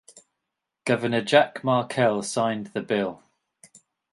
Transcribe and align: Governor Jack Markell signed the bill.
Governor 0.83 1.21
Jack 1.21 1.61
Markell 1.61 2.23
signed 2.25 2.71
the 2.73 2.81
bill. 2.81 3.21